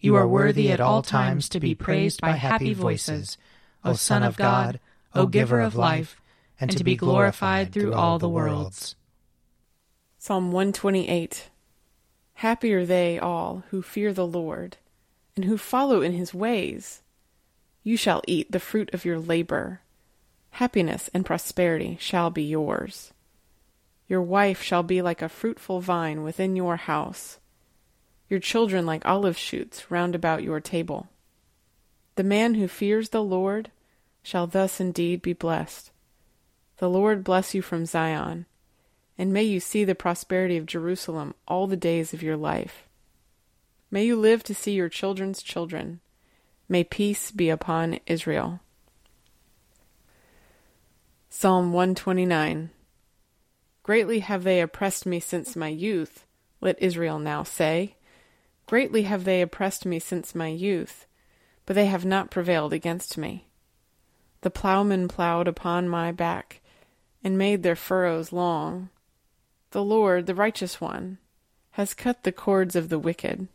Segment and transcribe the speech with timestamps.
[0.00, 3.36] You are worthy at all times to be praised by happy voices,
[3.84, 4.80] O Son of God,
[5.14, 6.20] O Giver of life,
[6.58, 8.96] and to be glorified through all the worlds.
[10.18, 11.50] Psalm 128
[12.34, 14.78] Happy are they all who fear the Lord,
[15.36, 17.02] and who follow in his ways.
[17.82, 19.80] You shall eat the fruit of your labor
[20.52, 23.12] Happiness and prosperity shall be yours.
[24.08, 27.38] Your wife shall be like a fruitful vine within your house,
[28.30, 31.08] your children like olive shoots round about your table.
[32.14, 33.72] The man who fears the Lord
[34.22, 35.90] shall thus indeed be blessed.
[36.78, 38.46] The Lord bless you from Zion,
[39.18, 42.84] and may you see the prosperity of Jerusalem all the days of your life.
[43.90, 46.00] May you live to see your children's children.
[46.68, 48.60] May peace be upon Israel.
[51.28, 52.70] Psalm 129
[53.82, 56.26] Greatly have they oppressed me since my youth,
[56.60, 57.96] let Israel now say.
[58.70, 61.04] Greatly have they oppressed me since my youth,
[61.66, 63.48] but they have not prevailed against me.
[64.42, 66.60] The ploughmen ploughed upon my back,
[67.24, 68.90] and made their furrows long.
[69.72, 71.18] The Lord, the righteous one,
[71.72, 73.48] has cut the cords of the wicked.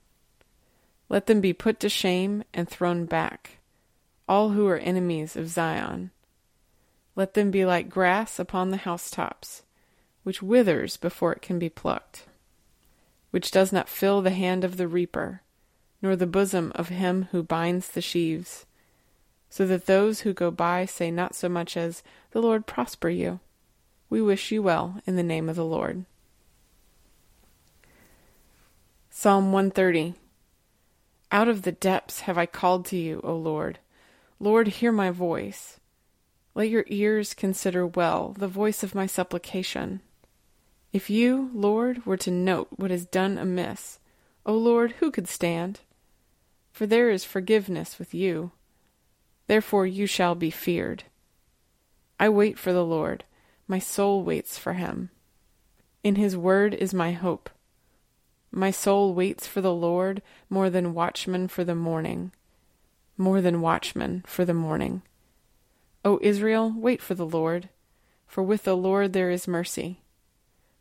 [1.08, 3.60] Let them be put to shame and thrown back,
[4.28, 6.12] all who are enemies of Zion.
[7.16, 9.64] Let them be like grass upon the housetops,
[10.24, 12.26] which withers before it can be plucked,
[13.36, 15.42] which does not fill the hand of the reaper,
[16.02, 18.66] nor the bosom of him who binds the sheaves,
[19.50, 22.02] so that those who go by say not so much as,
[22.32, 23.42] The Lord prosper you.
[24.10, 26.06] We wish you well in the name of the Lord.
[29.10, 30.14] Psalm 130
[31.30, 33.80] Out of the depths have I called to you, O Lord.
[34.40, 35.78] Lord, hear my voice.
[36.54, 40.00] Let your ears consider well the voice of my supplication.
[40.96, 44.00] If you, Lord, were to note what is done amiss,
[44.46, 45.82] O Lord, who could stand?
[46.72, 48.54] For there is forgiveness with you.
[49.48, 51.04] Therefore you shall be feared.
[52.18, 53.26] I wait for the Lord,
[53.68, 55.10] my soul waits for him.
[56.02, 57.50] In his word is my hope.
[58.50, 62.32] My soul waits for the Lord more than watchmen for the morning,
[63.18, 65.02] more than watchmen for the morning.
[66.06, 67.68] O Israel, wait for the Lord,
[68.26, 70.00] for with the Lord there is mercy.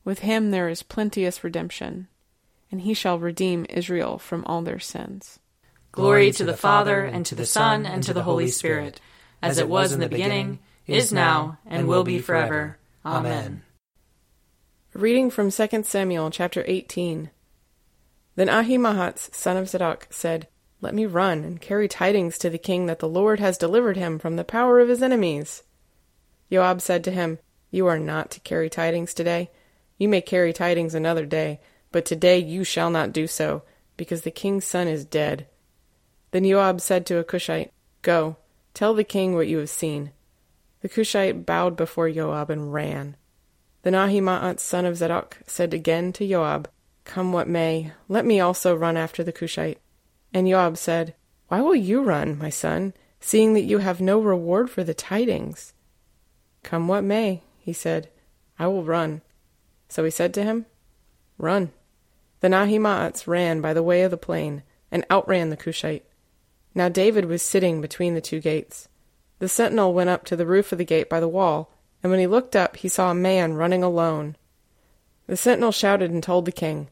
[0.04, 2.09] With him there is plenteous redemption,
[2.70, 5.38] and he shall redeem Israel from all their sins.
[5.92, 9.00] Glory to the Father, and to the Son, and to the Holy Spirit,
[9.42, 12.78] as it was in the beginning, is now, and will be forever.
[13.04, 13.62] Amen.
[14.94, 17.31] A reading from 2 Samuel chapter 18.
[18.36, 20.48] Then Ahimaaz, son of Zadok, said,
[20.84, 24.18] let me run and carry tidings to the king that the Lord has delivered him
[24.18, 25.62] from the power of his enemies.
[26.53, 27.39] Joab said to him,
[27.71, 29.50] You are not to carry tidings today.
[29.99, 31.61] You may carry tidings another day,
[31.93, 33.63] but today you shall not do so,
[33.97, 35.47] because the king's son is dead.
[36.33, 37.71] Then Joab said to a Cushite,
[38.03, 38.37] Go,
[38.75, 40.11] tell the king what you have seen.
[40.81, 43.17] The Cushite bowed before Joab and ran.
[43.83, 46.69] Then Ahimaaz son of Zadok said again to Joab,
[47.05, 49.79] Come what may, let me also run after the Cushite.
[50.33, 51.15] And Joab said,
[51.49, 55.73] Why will you run, my son, seeing that you have no reward for the tidings?
[56.63, 58.09] Come what may, he said,
[58.59, 59.23] I will run.
[59.95, 60.67] So he said to him,
[61.39, 61.71] Run.
[62.41, 66.05] Then Ahimaaz ran by the way of the plain, and outran the Cushite.
[66.75, 68.89] Now David was sitting between the two gates.
[69.39, 71.71] The sentinel went up to the roof of the gate by the wall,
[72.03, 74.35] and when he looked up, he saw a man running alone.
[75.29, 76.89] The sentinel shouted and told the king.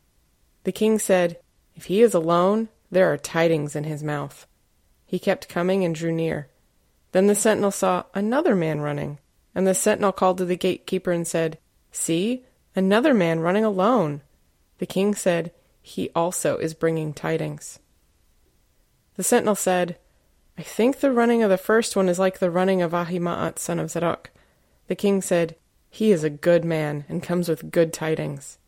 [0.62, 1.40] The king said,
[1.74, 4.46] If he is alone, there are tidings in his mouth.
[5.04, 6.50] He kept coming and drew near.
[7.10, 9.18] Then the sentinel saw another man running,
[9.56, 11.58] and the sentinel called to the gatekeeper and said,
[11.90, 14.22] See, another man running alone.
[14.78, 17.78] The king said, He also is bringing tidings.
[19.16, 19.96] The sentinel said,
[20.56, 23.78] I think the running of the first one is like the running of Ahimaaz son
[23.78, 24.30] of Zadok.
[24.88, 25.56] The king said,
[25.88, 28.58] He is a good man, and comes with good tidings.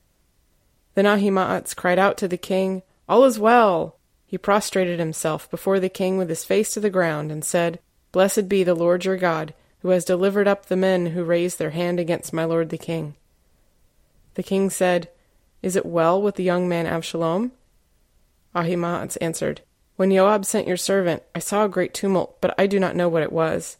[0.95, 3.97] Then Ahimaaz cried out to the king, All is well!
[4.27, 7.81] He prostrated himself before the king with his face to the ground, and said,
[8.13, 11.71] Blessed be the Lord your God, who has delivered up the men who raised their
[11.71, 13.15] hand against my lord the king.
[14.35, 15.11] The king said,
[15.63, 17.53] Is it well with the young man Absalom?
[18.55, 19.63] Ahimaaz answered,
[19.97, 23.09] When Joab sent your servant, I saw a great tumult, but I do not know
[23.09, 23.77] what it was.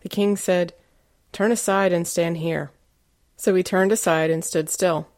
[0.00, 0.74] The king said,
[1.32, 2.70] Turn aside and stand here.
[3.36, 5.08] So he turned aside and stood still.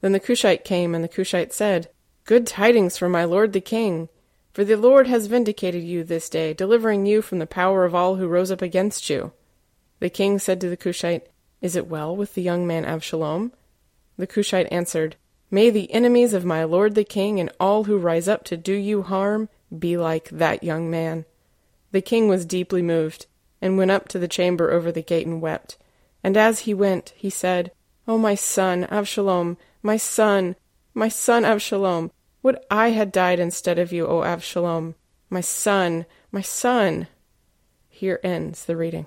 [0.00, 1.88] Then the Cushite came, and the Cushite said,
[2.24, 4.08] Good tidings for my lord the king.
[4.52, 8.16] For the Lord has vindicated you this day, delivering you from the power of all
[8.16, 9.32] who rose up against you.
[10.00, 11.28] The king said to the Cushite,
[11.62, 13.52] Is it well with the young man Avshalom?
[14.22, 15.16] The Cushite answered,
[15.50, 18.72] May the enemies of my lord the king and all who rise up to do
[18.72, 21.24] you harm be like that young man.
[21.90, 23.26] The king was deeply moved,
[23.60, 25.76] and went up to the chamber over the gate and wept.
[26.22, 27.72] And as he went, he said,
[28.06, 30.54] O my son, Avshalom, my son,
[30.94, 32.12] my son Avshalom,
[32.44, 34.94] would I had died instead of you, O Avshalom,
[35.30, 37.08] my son, my son.
[37.88, 39.06] Here ends the reading.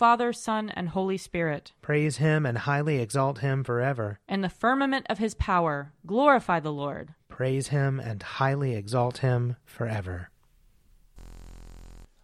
[0.00, 1.72] Father, Son, and Holy Spirit.
[1.82, 4.18] Praise him and highly exalt him forever.
[4.26, 7.12] In the firmament of his power, glorify the Lord.
[7.28, 10.30] Praise him and highly exalt him forever.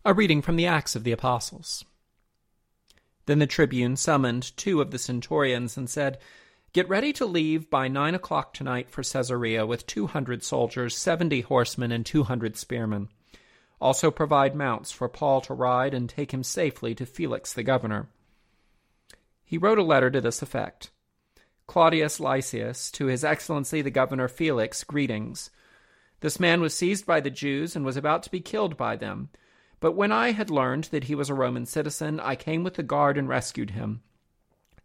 [0.06, 1.84] A reading from the Acts of the Apostles.
[3.26, 6.16] Then the tribune summoned two of the centurions and said,
[6.72, 11.42] Get ready to leave by nine o'clock tonight for Caesarea with two hundred soldiers, seventy
[11.42, 13.10] horsemen, and two hundred spearmen.
[13.80, 18.08] Also provide mounts for Paul to ride and take him safely to Felix the governor.
[19.44, 20.90] He wrote a letter to this effect
[21.66, 25.50] Claudius Lysias, to His Excellency the Governor Felix, greetings.
[26.20, 29.28] This man was seized by the Jews and was about to be killed by them.
[29.80, 32.82] But when I had learned that he was a Roman citizen, I came with the
[32.82, 34.02] guard and rescued him.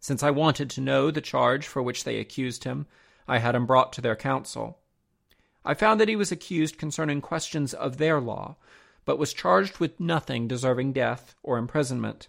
[0.00, 2.86] Since I wanted to know the charge for which they accused him,
[3.26, 4.78] I had him brought to their council.
[5.64, 8.56] I found that he was accused concerning questions of their law,
[9.04, 12.28] but was charged with nothing deserving death or imprisonment.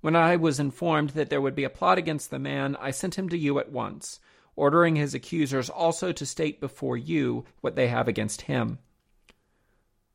[0.00, 3.18] When I was informed that there would be a plot against the man, I sent
[3.18, 4.20] him to you at once,
[4.54, 8.78] ordering his accusers also to state before you what they have against him.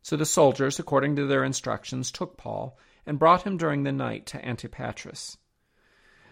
[0.02, 4.26] So the soldiers, according to their instructions, took Paul and brought him during the night
[4.28, 5.38] to Antipatris.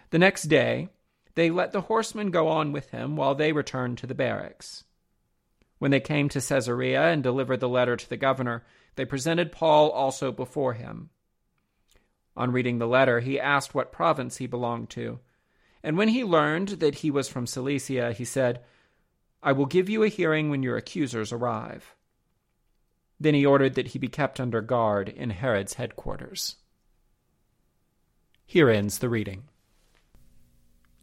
[0.10, 0.90] The next day,
[1.36, 4.84] they let the horsemen go on with him while they returned to the barracks.
[5.80, 8.64] When they came to Caesarea and delivered the letter to the governor,
[8.96, 11.10] they presented Paul also before him.
[12.36, 15.20] On reading the letter, he asked what province he belonged to.
[15.84, 18.62] And when he learned that he was from Cilicia, he said,
[19.44, 21.96] I will give you a hearing when your accusers arrive.
[23.20, 26.58] Then he ordered that he be kept under guard in Herod's headquarters.
[28.46, 29.44] Here ends the reading.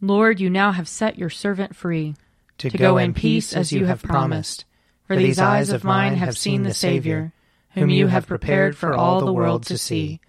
[0.01, 2.15] Lord, you now have set your servant free
[2.59, 4.65] to, to go, go in peace as you have promised.
[5.07, 7.33] For these eyes of mine have seen the Savior,
[7.71, 10.19] whom you have prepared for all the world to see,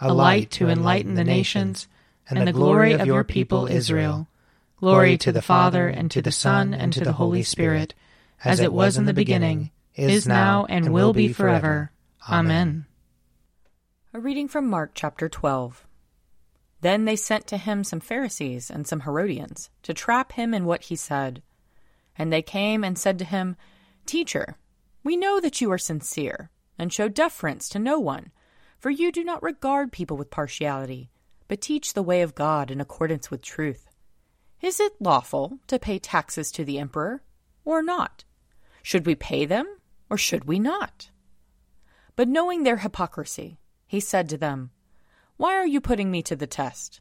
[0.00, 1.86] a light to enlighten the nations,
[2.28, 4.28] and the glory of your people Israel.
[4.76, 7.94] Glory to the Father, and to the Son, and to the Holy Spirit,
[8.44, 11.90] as it was in the beginning, is now, and will be forever.
[12.28, 12.86] Amen.
[14.14, 15.84] A reading from Mark chapter 12.
[16.80, 20.84] Then they sent to him some Pharisees and some Herodians to trap him in what
[20.84, 21.42] he said.
[22.16, 23.56] And they came and said to him,
[24.06, 24.56] Teacher,
[25.02, 28.30] we know that you are sincere and show deference to no one,
[28.78, 31.10] for you do not regard people with partiality,
[31.48, 33.90] but teach the way of God in accordance with truth.
[34.60, 37.22] Is it lawful to pay taxes to the emperor
[37.64, 38.24] or not?
[38.82, 39.66] Should we pay them
[40.08, 41.10] or should we not?
[42.16, 44.70] But knowing their hypocrisy, he said to them,
[45.38, 47.00] why are you putting me to the test?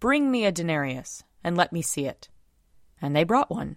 [0.00, 2.30] Bring me a denarius, and let me see it.
[3.02, 3.76] And they brought one.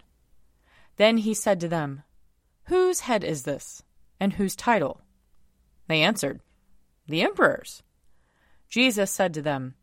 [0.95, 2.03] Then he said to them,
[2.67, 3.83] Whose head is this,
[4.17, 5.01] and whose title?
[5.89, 6.39] They answered,
[7.07, 7.81] The emperor's.
[8.69, 9.73] Jesus said to them,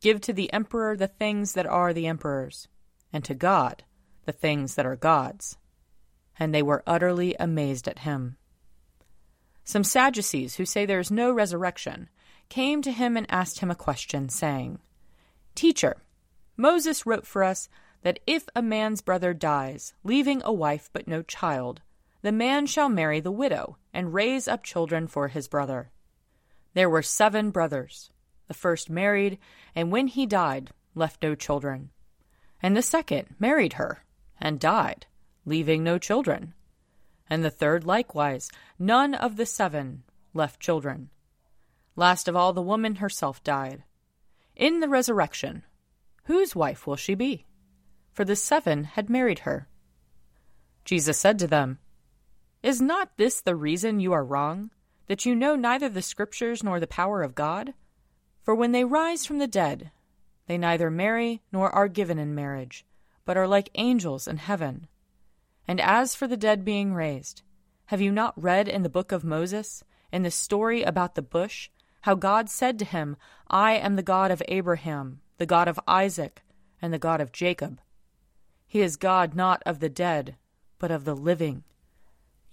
[0.00, 2.68] Give to the emperor the things that are the emperor's,
[3.12, 3.82] and to God
[4.24, 5.58] the things that are God's.
[6.38, 8.36] And they were utterly amazed at him.
[9.64, 12.08] Some Sadducees, who say there is no resurrection,
[12.48, 14.78] came to him and asked him a question, saying,
[15.56, 15.96] Teacher,
[16.56, 17.68] Moses wrote for us
[18.02, 21.82] that if a man's brother dies, leaving a wife but no child,
[22.22, 25.90] the man shall marry the widow and raise up children for his brother.
[26.74, 28.10] There were seven brothers.
[28.48, 29.38] The first married,
[29.74, 31.90] and when he died, left no children.
[32.62, 34.04] And the second married her,
[34.40, 35.06] and died,
[35.44, 36.54] leaving no children.
[37.30, 40.02] And the third likewise, none of the seven
[40.34, 41.10] left children.
[41.94, 43.84] Last of all, the woman herself died.
[44.56, 45.64] In the resurrection,
[46.24, 47.44] whose wife will she be?
[48.12, 49.68] For the seven had married her.
[50.84, 51.78] Jesus said to them,
[52.62, 54.70] Is not this the reason you are wrong,
[55.06, 57.72] that you know neither the Scriptures nor the power of God?
[58.42, 59.92] For when they rise from the dead,
[60.46, 62.84] they neither marry nor are given in marriage,
[63.24, 64.88] but are like angels in heaven.
[65.68, 67.42] And as for the dead being raised,
[67.86, 71.70] have you not read in the book of Moses, in the story about the bush,
[72.02, 73.16] how God said to him,
[73.48, 76.42] I am the God of Abraham, the God of Isaac,
[76.82, 77.80] and the God of Jacob.
[78.66, 80.36] He is God not of the dead,
[80.78, 81.64] but of the living.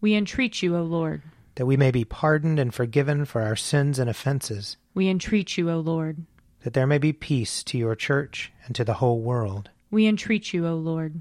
[0.00, 1.22] We entreat you, O Lord.
[1.56, 4.76] That we may be pardoned and forgiven for our sins and offenses.
[4.94, 6.24] We entreat you, O Lord.
[6.62, 9.70] That there may be peace to your church and to the whole world.
[9.90, 11.20] We entreat you, O Lord.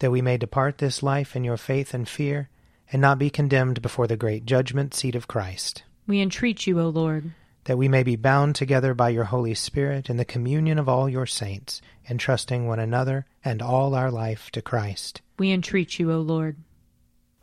[0.00, 2.50] That we may depart this life in your faith and fear,
[2.92, 5.84] and not be condemned before the great judgment seat of Christ.
[6.06, 7.32] We entreat you, O Lord
[7.66, 11.08] that we may be bound together by your Holy Spirit in the communion of all
[11.08, 15.20] your saints, entrusting one another and all our life to Christ.
[15.38, 16.56] We entreat you, O Lord.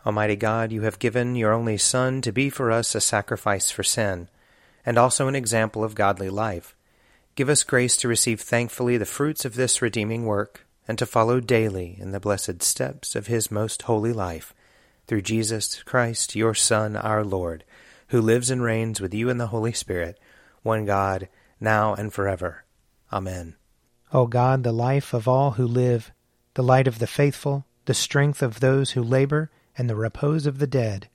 [0.06, 3.84] Almighty God, you have given your only Son to be for us a sacrifice for
[3.84, 4.28] sin,
[4.86, 6.76] and also an example of godly life.
[7.36, 11.40] Give us grace to receive thankfully the fruits of this redeeming work, and to follow
[11.40, 14.54] daily in the blessed steps of his most holy life.
[15.08, 17.64] Through Jesus Christ, your Son, our Lord,
[18.08, 20.20] who lives and reigns with you in the Holy Spirit,
[20.62, 21.30] one God,
[21.60, 22.66] now and forever.
[23.12, 23.56] Amen.
[24.12, 26.12] O God, the life of all who live,
[26.54, 30.60] the light of the faithful, the strength of those who labor, and the repose of
[30.60, 31.10] the dead,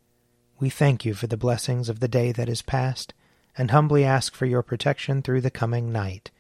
[0.61, 3.15] we thank you for the blessings of the day that is past,
[3.57, 6.31] and humbly ask for your protection through the coming night.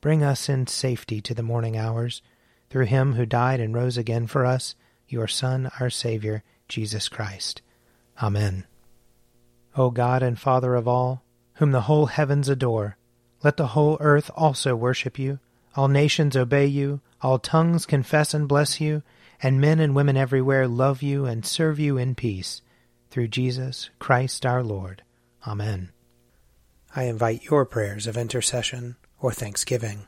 [0.00, 2.20] Bring us in safety to the morning hours,
[2.68, 4.74] through him who died and rose again for us,
[5.08, 7.62] your Son, our Saviour, Jesus Christ.
[8.22, 8.66] Amen.
[9.76, 11.22] O God and Father of all,
[11.54, 12.96] whom the whole heavens adore,
[13.42, 15.38] let the whole earth also worship you,
[15.76, 19.02] all nations obey you, all tongues confess and bless you,
[19.42, 22.62] and men and women everywhere love you and serve you in peace.
[23.10, 25.02] Through Jesus Christ our Lord.
[25.46, 25.92] Amen.
[26.96, 30.06] I invite your prayers of intercession or thanksgiving.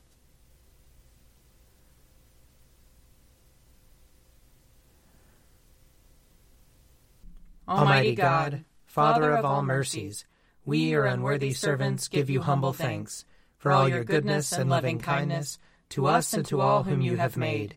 [7.69, 10.25] Almighty God, Father of all mercies,
[10.65, 13.25] we, your unworthy servants, give you humble thanks
[13.59, 15.59] for all your goodness and loving kindness
[15.91, 17.77] to us and to all whom you have made.